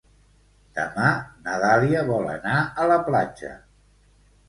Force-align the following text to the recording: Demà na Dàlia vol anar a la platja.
Demà 0.77 1.11
na 1.45 1.59
Dàlia 1.65 2.03
vol 2.09 2.27
anar 2.39 2.59
a 2.87 2.91
la 2.93 3.01
platja. 3.11 3.57